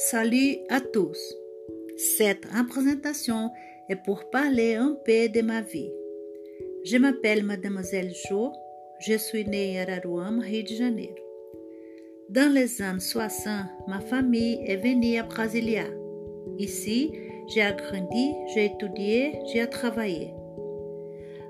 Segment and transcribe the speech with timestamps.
[0.00, 1.18] Salut à tous.
[1.96, 3.50] Cette représentation
[3.88, 5.90] est pour parler un peu de ma vie.
[6.84, 8.52] Je m'appelle Mademoiselle Jo.
[9.00, 11.16] Je suis née à Araruama, Rio de Janeiro.
[12.28, 15.86] Dans les années 60, ma famille est venue à Brasilia.
[16.58, 17.10] Ici,
[17.48, 20.32] j'ai grandi, j'ai étudié, j'ai travaillé.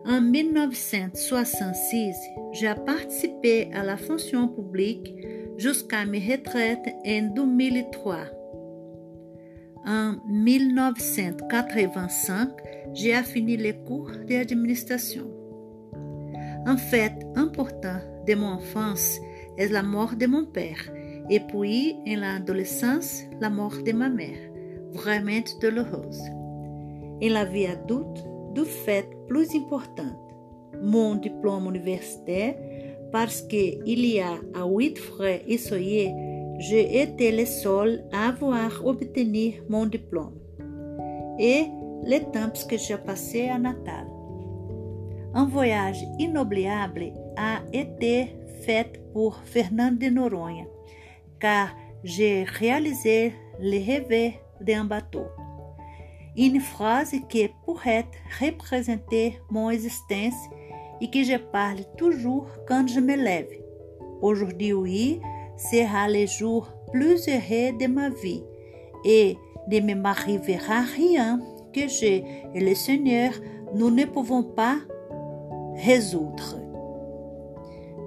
[0.06, 2.16] En 1966,
[2.52, 5.14] j'ai participé à la fonction publique
[5.58, 8.16] jusqu'à ma retraite en 2003.
[9.84, 12.50] En 1985,
[12.94, 15.28] j'ai fini les cours d'administration.
[16.64, 19.18] Un fait important de mon enfance
[19.56, 20.90] est la mort de mon père
[21.30, 24.38] et puis en l'adolescence la mort de ma mère,
[24.92, 26.22] vraiment douloureuse.
[27.20, 30.14] En la vie adulte, deux faits plus importants.
[30.80, 32.54] Mon diplôme universitaire
[33.12, 36.14] parce qu'il y a huit frères sœurs
[36.58, 40.34] j'ai été le seul à avoir obtenu mon diplôme.
[41.38, 41.66] Et
[42.04, 44.06] les temps que j'ai passé à Natal.
[45.34, 50.64] Un voyage inoubliable a été fait pour Fernando de Noronha,
[51.38, 51.68] car
[52.02, 55.26] j'ai réalisé le rêve d'un bateau.
[56.36, 58.06] Une phrase qui pourrait
[58.40, 60.48] représenter mon existence
[61.00, 63.50] et que je parle toujours quand je me lève.
[64.22, 65.20] Aujourd'hui,
[65.56, 68.42] sera le jour plus heureux de ma vie
[69.04, 69.36] et
[69.70, 71.40] ne me m'arrivera rien
[71.72, 72.22] que je
[72.54, 73.32] et le Seigneur
[73.74, 74.78] nous ne pouvons pas
[75.84, 76.56] résoudre.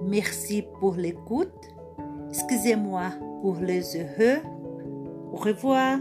[0.04, 1.48] Merci pour l'écoute.
[2.30, 4.40] Excusez-moi pour les heureux.
[5.32, 5.98] Au revoir.